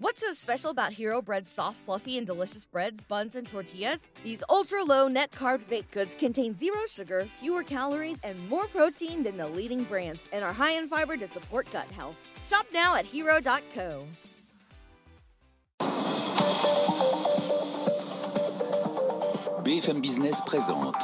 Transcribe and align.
What's 0.00 0.22
so 0.22 0.32
special 0.32 0.70
about 0.70 0.94
Hero 0.94 1.20
Bread's 1.20 1.50
soft, 1.50 1.76
fluffy, 1.76 2.16
and 2.16 2.26
delicious 2.26 2.64
breads, 2.64 3.02
buns, 3.02 3.34
and 3.34 3.46
tortillas? 3.46 4.08
These 4.24 4.42
ultra 4.48 4.82
low 4.82 5.08
net 5.08 5.30
carb 5.30 5.68
baked 5.68 5.90
goods 5.90 6.14
contain 6.14 6.56
zero 6.56 6.78
sugar, 6.90 7.28
fewer 7.38 7.62
calories, 7.62 8.18
and 8.22 8.48
more 8.48 8.66
protein 8.68 9.22
than 9.22 9.36
the 9.36 9.46
leading 9.46 9.84
brands, 9.84 10.22
and 10.32 10.42
are 10.42 10.54
high 10.54 10.72
in 10.72 10.88
fiber 10.88 11.18
to 11.18 11.26
support 11.26 11.70
gut 11.70 11.90
health. 11.90 12.16
Shop 12.46 12.64
now 12.72 12.96
at 12.96 13.04
hero.co. 13.04 14.06
BFM 19.62 20.00
Business 20.00 20.40
présente 20.46 20.96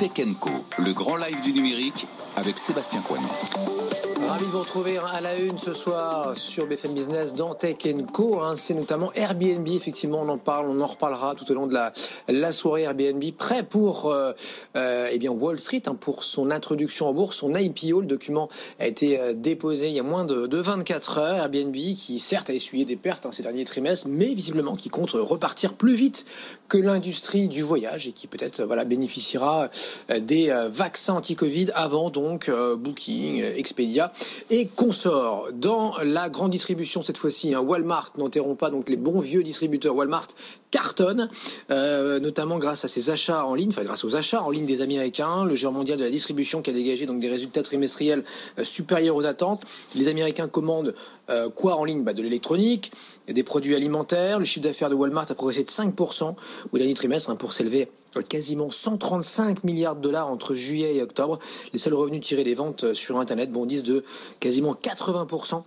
Tech 0.00 0.20
Co, 0.40 0.50
le 0.78 0.92
grand 0.92 1.18
live 1.18 1.40
du 1.44 1.52
numérique 1.52 2.08
avec 2.36 2.58
Sébastien 2.58 3.00
Coinon. 3.02 3.87
Ravi 4.28 4.44
de 4.44 4.50
vous 4.50 4.58
retrouver 4.58 4.98
à 4.98 5.22
la 5.22 5.38
une 5.38 5.56
ce 5.58 5.72
soir 5.72 6.36
sur 6.36 6.66
BFM 6.66 6.92
Business 6.92 7.32
dans 7.32 7.54
Tech 7.54 7.76
Co. 8.12 8.40
Hein. 8.40 8.56
C'est 8.56 8.74
notamment 8.74 9.10
Airbnb, 9.14 9.66
effectivement, 9.68 10.20
on 10.20 10.28
en 10.28 10.36
parle, 10.36 10.66
on 10.68 10.78
en 10.80 10.86
reparlera 10.86 11.34
tout 11.34 11.50
au 11.50 11.54
long 11.54 11.66
de 11.66 11.72
la, 11.72 12.52
soirée 12.52 12.82
Airbnb, 12.82 13.24
prêt 13.38 13.62
pour 13.62 14.10
euh, 14.10 14.32
euh, 14.76 15.08
eh 15.10 15.18
bien 15.18 15.30
Wall 15.30 15.58
Street, 15.58 15.80
hein, 15.86 15.94
pour 15.94 16.24
son 16.24 16.50
introduction 16.50 17.08
en 17.08 17.14
bourse, 17.14 17.36
son 17.36 17.54
IPO. 17.54 18.00
Le 18.00 18.06
document 18.06 18.50
a 18.78 18.86
été 18.86 19.18
euh, 19.18 19.32
déposé 19.32 19.88
il 19.88 19.94
y 19.94 19.98
a 19.98 20.02
moins 20.02 20.26
de, 20.26 20.46
de 20.46 20.58
24 20.58 21.18
heures. 21.18 21.34
Airbnb 21.36 21.74
qui 21.74 22.18
certes 22.18 22.50
a 22.50 22.52
essuyé 22.52 22.84
des 22.84 22.96
pertes 22.96 23.24
hein, 23.24 23.32
ces 23.32 23.42
derniers 23.42 23.64
trimestres, 23.64 24.08
mais 24.10 24.34
visiblement 24.34 24.74
qui 24.76 24.90
compte 24.90 25.12
repartir 25.12 25.72
plus 25.72 25.94
vite 25.94 26.26
que 26.68 26.76
l'industrie 26.76 27.48
du 27.48 27.62
voyage 27.62 28.06
et 28.08 28.12
qui 28.12 28.26
peut-être 28.26 28.62
voilà 28.62 28.84
bénéficiera 28.84 29.70
euh, 30.10 30.20
des 30.20 30.54
vaccins 30.68 31.14
anti-Covid 31.14 31.70
avant 31.74 32.10
donc 32.10 32.50
Booking, 32.50 33.42
Expedia 33.42 34.12
et 34.50 34.66
consorts. 34.66 35.48
Dans 35.52 35.94
la 36.02 36.28
grande 36.28 36.50
distribution 36.50 37.02
cette 37.02 37.16
fois-ci, 37.16 37.54
hein, 37.54 37.60
Walmart 37.60 38.12
n'enterront 38.18 38.54
pas 38.54 38.70
donc 38.70 38.88
les 38.88 38.96
bons 38.96 39.20
vieux 39.20 39.42
distributeurs 39.42 39.94
Walmart 39.94 40.28
cartonne, 40.70 41.30
euh, 41.70 42.20
notamment 42.20 42.58
grâce 42.58 42.84
à 42.84 42.88
ses 42.88 43.10
achats 43.10 43.44
en 43.46 43.54
ligne, 43.54 43.70
enfin 43.70 43.84
grâce 43.84 44.04
aux 44.04 44.16
achats 44.16 44.42
en 44.42 44.50
ligne 44.50 44.66
des 44.66 44.82
Américains, 44.82 45.44
le 45.44 45.54
géant 45.54 45.72
mondial 45.72 45.98
de 45.98 46.04
la 46.04 46.10
distribution 46.10 46.62
qui 46.62 46.70
a 46.70 46.72
dégagé 46.72 47.06
donc 47.06 47.20
des 47.20 47.28
résultats 47.28 47.62
trimestriels 47.62 48.24
euh, 48.58 48.64
supérieurs 48.64 49.16
aux 49.16 49.24
attentes. 49.24 49.62
Les 49.94 50.08
Américains 50.08 50.48
commandent 50.48 50.94
euh, 51.30 51.48
quoi 51.50 51.76
en 51.76 51.84
ligne? 51.84 52.04
Bah, 52.04 52.12
De 52.12 52.22
l'électronique, 52.22 52.92
des 53.28 53.42
produits 53.42 53.74
alimentaires. 53.74 54.38
Le 54.38 54.44
chiffre 54.44 54.64
d'affaires 54.64 54.90
de 54.90 54.94
Walmart 54.94 55.30
a 55.30 55.34
progressé 55.34 55.64
de 55.64 55.70
5% 55.70 56.34
au 56.72 56.78
dernier 56.78 56.94
trimestre 56.94 57.30
hein, 57.30 57.36
pour 57.36 57.52
s'élever 57.52 57.88
quasiment 58.28 58.70
135 58.70 59.64
milliards 59.64 59.96
de 59.96 60.00
dollars 60.00 60.28
entre 60.28 60.54
juillet 60.54 60.96
et 60.96 61.02
octobre. 61.02 61.38
Les 61.72 61.78
seuls 61.78 61.94
revenus 61.94 62.22
tirés 62.22 62.44
des 62.44 62.54
ventes 62.54 62.92
sur 62.94 63.18
Internet 63.18 63.50
bondissent 63.50 63.82
de 63.82 64.04
quasiment 64.40 64.74
80% 64.74 65.62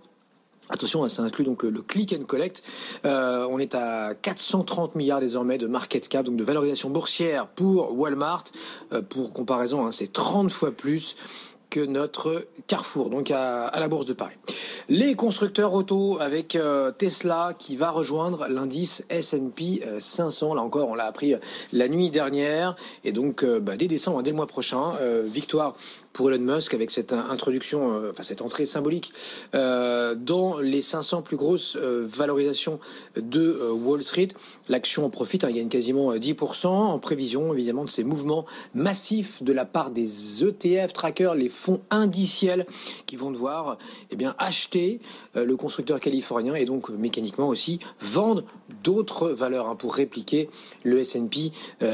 Attention, 0.72 1.04
hein, 1.04 1.10
ça 1.10 1.22
inclut 1.22 1.44
donc 1.44 1.64
le, 1.64 1.82
click 1.82 2.14
and 2.18 2.24
collect. 2.24 2.62
Euh, 3.04 3.46
on 3.50 3.58
est 3.58 3.74
à 3.74 4.14
430 4.14 4.94
milliards 4.94 5.20
désormais 5.20 5.58
de 5.58 5.66
market 5.66 6.08
cap, 6.08 6.24
donc 6.24 6.36
de 6.36 6.44
valorisation 6.44 6.88
boursière 6.88 7.46
pour 7.46 7.98
Walmart. 7.98 8.44
Euh, 8.92 9.02
pour 9.02 9.34
comparaison, 9.34 9.84
hein, 9.84 9.90
c'est 9.90 10.12
30 10.12 10.50
fois 10.50 10.70
plus 10.70 11.16
notre 11.80 12.46
Carrefour, 12.66 13.10
donc 13.10 13.30
à, 13.30 13.70
la 13.78 13.88
Bourse 13.88 14.06
de 14.06 14.12
Paris. 14.12 14.36
Les 14.88 15.14
constructeurs 15.14 15.74
auto 15.74 16.18
avec 16.20 16.56
euh, 16.56 16.90
Tesla 16.90 17.54
qui 17.58 17.76
va 17.76 17.90
rejoindre 17.90 18.46
l'indice 18.48 19.04
S&P 19.10 19.82
500. 19.98 20.54
Là 20.54 20.62
encore, 20.62 20.88
on 20.88 20.94
l'a 20.94 21.06
appris 21.06 21.34
la 21.72 21.88
nuit 21.88 22.10
dernière. 22.10 22.76
Et 23.04 23.12
donc, 23.12 23.44
bah, 23.44 23.76
dès 23.76 23.88
décembre, 23.88 24.18
hein, 24.18 24.22
dès 24.22 24.30
le 24.30 24.36
mois 24.36 24.46
prochain, 24.46 24.92
victoire 25.24 25.74
pour 26.12 26.30
Elon 26.30 26.54
Musk 26.54 26.74
avec 26.74 26.90
cette 26.90 27.12
introduction, 27.12 27.94
euh, 27.94 28.10
enfin 28.10 28.22
cette 28.22 28.42
entrée 28.42 28.66
symbolique 28.66 29.12
euh, 29.54 30.14
dans 30.14 30.58
les 30.58 30.82
500 30.82 31.22
plus 31.22 31.36
grosses 31.36 31.76
euh, 31.80 32.06
valorisations 32.10 32.80
de 33.16 33.58
Wall 33.70 34.02
Street. 34.02 34.28
L'action 34.68 35.06
en 35.06 35.10
profite, 35.10 35.44
hein, 35.44 35.48
il 35.50 35.56
gagne 35.56 35.68
quasiment 35.68 36.14
10% 36.14 36.66
en 36.66 36.98
prévision 36.98 37.52
évidemment 37.54 37.84
de 37.84 37.90
ces 37.90 38.04
mouvements 38.04 38.44
massifs 38.74 39.42
de 39.42 39.52
la 39.52 39.64
part 39.64 39.90
des 39.90 40.44
ETF 40.44 40.92
trackers, 40.92 41.34
les 41.34 41.48
fonds 41.48 41.80
indiciels 41.90 42.66
qui 43.06 43.16
vont 43.16 43.30
devoir 43.30 43.78
eh 44.10 44.16
bien 44.16 44.34
acheter 44.38 45.00
le 45.34 45.56
constructeur 45.56 46.00
californien 46.00 46.54
et 46.54 46.64
donc 46.64 46.88
mécaniquement 46.90 47.48
aussi 47.48 47.78
vendre 48.00 48.44
d'autres 48.82 49.30
valeurs 49.30 49.68
hein, 49.68 49.76
pour 49.76 49.94
répliquer 49.94 50.48
le 50.84 51.00
S&P 51.00 51.52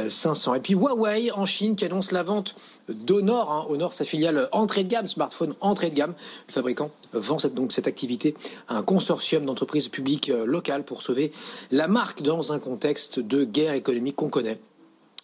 500. 0.08 0.54
Et 0.54 0.60
puis 0.60 0.74
Huawei 0.74 1.30
en 1.32 1.46
Chine 1.46 1.76
qui 1.76 1.84
annonce 1.84 2.12
la 2.12 2.22
vente 2.22 2.54
d'Honor. 2.88 3.52
Hein. 3.52 3.66
Honor, 3.68 3.92
sa 3.92 4.04
filiale 4.04 4.48
entrée 4.52 4.84
de 4.84 4.88
gamme, 4.88 5.08
smartphone 5.08 5.54
entrée 5.60 5.90
de 5.90 5.94
gamme. 5.94 6.14
Le 6.46 6.52
fabricant 6.52 6.90
vend 7.12 7.38
cette, 7.38 7.54
donc 7.54 7.72
cette 7.72 7.86
activité 7.86 8.34
à 8.68 8.76
un 8.76 8.82
consortium 8.82 9.44
d'entreprises 9.44 9.88
publiques 9.88 10.30
euh, 10.30 10.44
locales 10.44 10.84
pour 10.84 11.02
sauver 11.02 11.32
la 11.70 11.88
marque 11.88 12.22
dans 12.22 12.52
un 12.52 12.58
contexte 12.58 13.20
de 13.20 13.44
guerre 13.44 13.74
économique 13.74 14.16
qu'on 14.16 14.30
connaît 14.30 14.58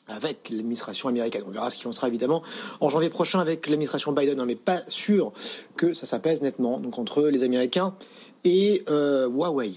avec 0.07 0.51
l'administration 0.51 1.09
américaine. 1.09 1.45
On 1.47 1.51
verra 1.51 1.71
ce 1.71 1.79
qui 1.79 1.89
en 1.89 1.93
sera 1.93 2.09
évidemment 2.09 2.43
en 2.81 2.91
janvier 2.91 3.09
prochain 3.09 3.41
avec 3.41 3.67
l'administration 3.69 4.13
Biden, 4.13 4.39
hein, 4.39 4.45
mais 4.47 4.55
pas 4.55 4.83
sûr 4.89 5.33
que 5.77 5.95
ça 5.95 6.05
s'apaise 6.05 6.43
nettement 6.43 6.79
donc 6.79 6.99
entre 6.99 7.23
les 7.29 7.43
Américains 7.43 7.95
et 8.45 8.85
euh, 8.91 9.27
Huawei. 9.29 9.77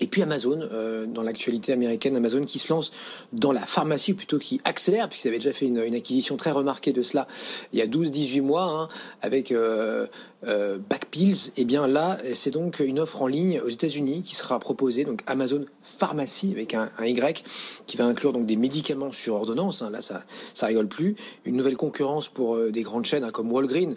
Et 0.00 0.06
puis 0.06 0.22
Amazon, 0.22 0.60
euh, 0.60 1.06
dans 1.06 1.22
l'actualité 1.22 1.72
américaine, 1.72 2.16
Amazon 2.16 2.44
qui 2.44 2.58
se 2.58 2.72
lance 2.72 2.92
dans 3.32 3.52
la 3.52 3.60
pharmacie, 3.60 4.14
plutôt 4.14 4.38
qui 4.38 4.60
accélère, 4.64 5.08
puisqu'ils 5.08 5.28
avaient 5.28 5.38
déjà 5.38 5.52
fait 5.52 5.66
une, 5.66 5.78
acquisition 5.78 6.36
très 6.36 6.50
remarquée 6.50 6.92
de 6.92 7.02
cela 7.02 7.26
il 7.72 7.78
y 7.78 7.82
a 7.82 7.86
12-18 7.86 8.42
mois, 8.42 8.68
hein, 8.68 8.88
avec 9.22 9.52
euh, 9.52 10.06
euh, 10.46 10.78
Backpills. 10.78 11.52
Eh 11.56 11.64
bien 11.64 11.86
là, 11.86 12.18
c'est 12.34 12.50
donc 12.50 12.80
une 12.80 12.98
offre 12.98 13.22
en 13.22 13.26
ligne 13.26 13.60
aux 13.64 13.68
États-Unis 13.68 14.22
qui 14.22 14.34
sera 14.34 14.58
proposée, 14.58 15.04
donc 15.04 15.22
Amazon 15.26 15.64
Pharmacie 15.82 16.50
avec 16.52 16.74
un, 16.74 16.90
Y, 17.00 17.44
qui 17.86 17.96
va 17.96 18.04
inclure 18.04 18.32
donc 18.32 18.46
des 18.46 18.56
médicaments 18.56 19.12
sur 19.12 19.34
ordonnance. 19.34 19.82
Hein, 19.82 19.90
là, 19.90 20.00
ça, 20.00 20.24
ça 20.54 20.66
rigole 20.66 20.88
plus. 20.88 21.16
Une 21.44 21.56
nouvelle 21.56 21.76
concurrence 21.76 22.28
pour 22.28 22.58
des 22.58 22.82
grandes 22.82 23.04
chaînes 23.04 23.24
hein, 23.24 23.30
comme 23.30 23.50
Walgreens, 23.52 23.94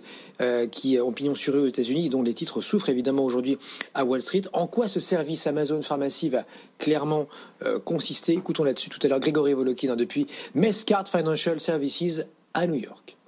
qui 0.72 1.00
ont 1.00 1.12
pignon 1.12 1.36
sur 1.36 1.56
eux 1.56 1.62
aux 1.62 1.68
États-Unis, 1.68 2.10
dont 2.10 2.22
les 2.22 2.34
titres 2.34 2.62
souffrent 2.62 2.90
évidemment 2.90 3.24
aujourd'hui 3.24 3.58
à 3.94 4.06
Wall 4.06 4.22
Street. 4.22 4.44
En 4.54 4.68
quoi 4.68 4.88
ce 4.88 5.00
service 5.00 5.48
Amazon 5.48 5.82
pharmacie 5.82 6.30
va 6.30 6.46
clairement 6.78 7.28
euh, 7.64 7.80
consister? 7.80 8.34
Écoutons 8.34 8.64
là-dessus 8.64 8.90
tout 8.90 9.00
à 9.04 9.08
l'heure 9.08 9.20
Grégory 9.20 9.54
Volokin 9.54 9.92
hein, 9.92 9.96
depuis 9.96 10.28
Mescart 10.54 11.08
Financial 11.08 11.60
Services 11.60 12.26
à 12.54 12.68
New 12.68 12.76
York. 12.76 13.19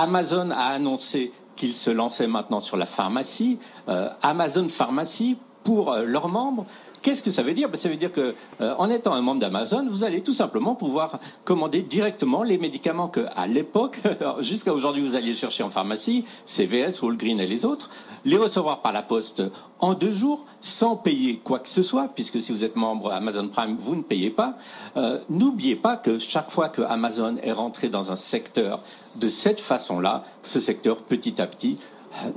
Amazon 0.00 0.50
a 0.50 0.64
annoncé 0.64 1.32
qu'il 1.56 1.74
se 1.74 1.90
lançait 1.90 2.26
maintenant 2.26 2.60
sur 2.60 2.78
la 2.78 2.86
pharmacie. 2.86 3.58
Euh, 3.88 4.08
Amazon 4.22 4.68
Pharmacie, 4.70 5.36
pour 5.70 5.94
leurs 5.94 6.28
membres, 6.28 6.66
Qu'est-ce 7.02 7.22
que 7.22 7.30
ça 7.30 7.42
veut 7.42 7.54
dire? 7.54 7.70
Ben, 7.70 7.78
Ça 7.78 7.88
veut 7.88 7.96
dire 7.96 8.12
que, 8.12 8.34
euh, 8.60 8.74
en 8.76 8.90
étant 8.90 9.14
un 9.14 9.22
membre 9.22 9.40
d'Amazon, 9.40 9.86
vous 9.88 10.04
allez 10.04 10.20
tout 10.20 10.34
simplement 10.34 10.74
pouvoir 10.74 11.18
commander 11.44 11.80
directement 11.80 12.42
les 12.42 12.58
médicaments 12.58 13.08
que, 13.08 13.20
à 13.36 13.46
l'époque, 13.46 14.00
jusqu'à 14.40 14.74
aujourd'hui, 14.74 15.02
vous 15.02 15.16
alliez 15.16 15.32
chercher 15.32 15.62
en 15.62 15.70
pharmacie, 15.70 16.26
CVS, 16.44 17.00
Walgreens 17.02 17.38
et 17.38 17.46
les 17.46 17.64
autres, 17.64 17.88
les 18.26 18.36
recevoir 18.36 18.82
par 18.82 18.92
la 18.92 19.02
poste 19.02 19.42
en 19.78 19.94
deux 19.94 20.12
jours, 20.12 20.44
sans 20.60 20.96
payer 20.96 21.40
quoi 21.42 21.58
que 21.58 21.70
ce 21.70 21.82
soit, 21.82 22.08
puisque 22.14 22.42
si 22.42 22.52
vous 22.52 22.64
êtes 22.64 22.76
membre 22.76 23.12
Amazon 23.12 23.48
Prime, 23.48 23.76
vous 23.78 23.96
ne 23.96 24.02
payez 24.02 24.28
pas. 24.28 24.58
Euh, 24.98 25.20
n'oubliez 25.30 25.76
pas 25.76 25.96
que 25.96 26.18
chaque 26.18 26.50
fois 26.50 26.68
que 26.68 26.82
Amazon 26.82 27.36
est 27.42 27.52
rentré 27.52 27.88
dans 27.88 28.12
un 28.12 28.16
secteur 28.16 28.82
de 29.16 29.28
cette 29.28 29.60
façon-là, 29.60 30.22
ce 30.42 30.60
secteur 30.60 30.98
petit 30.98 31.40
à 31.40 31.46
petit 31.46 31.78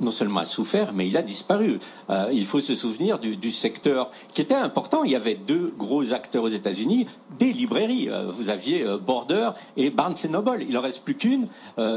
non 0.01 0.11
seulement 0.11 0.41
a 0.41 0.45
souffert, 0.45 0.93
mais 0.93 1.07
il 1.07 1.17
a 1.17 1.21
disparu. 1.21 1.79
Euh, 2.09 2.29
il 2.31 2.45
faut 2.45 2.59
se 2.59 2.75
souvenir 2.75 3.19
du, 3.19 3.51
secteur 3.51 4.11
qui 4.33 4.41
était 4.41 4.55
important. 4.55 5.03
Il 5.03 5.11
y 5.11 5.15
avait 5.15 5.35
deux 5.35 5.73
gros 5.77 6.13
acteurs 6.13 6.43
aux 6.43 6.49
États-Unis, 6.49 7.07
des 7.39 7.51
librairies. 7.53 8.09
Euh, 8.09 8.31
vous 8.31 8.49
aviez 8.49 8.83
euh, 8.83 8.97
Border 8.97 9.51
et 9.77 9.89
Barnes 9.89 10.15
Noble. 10.29 10.65
Il 10.67 10.77
en 10.77 10.81
reste 10.81 11.03
plus 11.03 11.15
qu'une, 11.15 11.47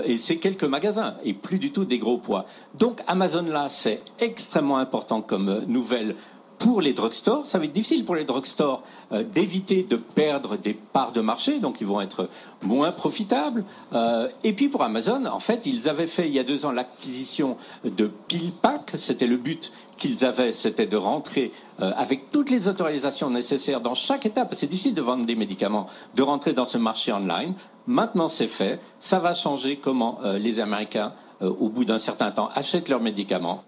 et 0.05 0.17
c'est 0.19 0.37
quelques 0.37 0.65
magasins, 0.65 1.15
et 1.25 1.33
plus 1.33 1.59
du 1.59 1.73
tout 1.73 1.85
des 1.85 1.99
gros 1.99 2.19
poids. 2.19 2.47
Donc 2.79 3.03
Amazon 3.07 3.43
là, 3.43 3.69
c'est 3.69 4.03
extrêmement 4.21 4.79
important 4.79 5.21
comme 5.21 5.65
nouvelle 5.67 6.17
pour 6.59 6.81
les 6.81 6.93
drugstores, 6.93 7.47
ça 7.47 7.59
va 7.59 7.65
être 7.65 7.73
difficile 7.73 8.05
pour 8.05 8.15
les 8.15 8.25
drugstores 8.25 8.83
euh, 9.13 9.23
d'éviter 9.23 9.83
de 9.83 9.97
perdre 9.97 10.57
des 10.57 10.75
parts 10.75 11.13
de 11.13 11.21
marché, 11.21 11.59
donc 11.61 11.81
ils 11.81 11.87
vont 11.87 12.01
être 12.01 12.29
moins 12.63 12.93
profitables. 12.93 13.65
Euh, 13.93 14.29
et 14.45 14.53
puis 14.53 14.69
pour 14.69 14.83
Amazon, 14.83 15.27
en 15.27 15.41
fait, 15.41 15.67
ils 15.67 15.89
avaient 15.89 16.07
fait 16.07 16.27
il 16.27 16.35
y 16.35 16.39
a 16.39 16.45
deux 16.45 16.65
ans 16.67 16.73
l'acquisition 16.73 17.57
de 17.85 18.11
PillPack, 18.29 18.93
c'était 18.97 19.27
le 19.27 19.37
but 19.37 19.73
qu'ils 19.99 20.25
avaient, 20.25 20.53
c'était 20.53 20.87
de 20.87 20.97
rentrer 20.97 21.53
euh, 21.81 21.93
avec 21.97 22.31
toutes 22.31 22.51
les 22.51 22.69
autorisations 22.69 23.31
nécessaires 23.31 23.81
dans 23.81 23.95
chaque 23.95 24.27
étape. 24.27 24.55
C'est 24.55 24.67
difficile 24.67 24.95
de 24.95 25.03
vendre 25.03 25.27
des 25.27 25.37
médicaments, 25.37 25.87
de 26.15 26.23
rentrer 26.23 26.53
dans 26.53 26.65
ce 26.65 26.79
marché 26.79 27.13
online. 27.13 27.55
Maintenant, 27.87 28.29
c'est 28.29 28.49
fait. 28.49 28.81
Ça 28.99 29.19
va 29.19 29.35
changer 29.35 29.77
comment 29.77 30.19
les 30.41 30.59
Américains, 30.59 31.13
au 31.41 31.69
bout 31.69 31.85
d'un 31.85 31.99
certain 31.99 32.33
temps, 32.33 32.51
achètent 32.57 32.89
leurs 32.89 33.01
médicaments. 33.01 33.63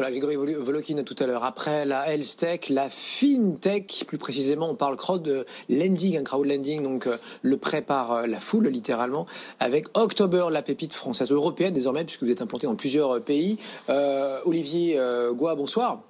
Voilà, 0.00 0.18
Grégory 0.18 0.54
Volokhin 0.54 1.02
tout 1.04 1.16
à 1.18 1.26
l'heure. 1.26 1.44
Après 1.44 1.84
la 1.84 2.10
health 2.10 2.38
tech, 2.38 2.70
la 2.70 2.88
fintech, 2.88 4.04
plus 4.06 4.16
précisément, 4.16 4.70
on 4.70 4.74
parle 4.74 4.96
crowd 4.96 5.44
lending, 5.68 6.16
un 6.16 6.22
crowd 6.22 6.46
lending, 6.46 6.82
donc 6.82 7.06
euh, 7.06 7.18
le 7.42 7.58
prêt 7.58 7.82
par 7.82 8.12
euh, 8.12 8.26
la 8.26 8.40
foule, 8.40 8.68
littéralement, 8.68 9.26
avec 9.58 9.88
October, 9.92 10.46
la 10.50 10.62
pépite 10.62 10.94
française 10.94 11.30
européenne 11.30 11.74
désormais, 11.74 12.06
puisque 12.06 12.22
vous 12.22 12.30
êtes 12.30 12.40
implanté 12.40 12.66
dans 12.66 12.76
plusieurs 12.76 13.20
pays. 13.22 13.58
Euh, 13.90 14.38
Olivier 14.46 14.98
Goua, 15.34 15.54
bonsoir. 15.54 16.09